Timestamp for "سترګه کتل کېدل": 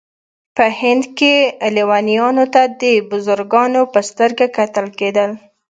4.09-5.31